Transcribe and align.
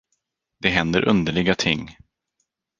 Det 0.59 0.69
händer 0.69 1.05
underliga 1.07 1.55
ting. 1.55 1.97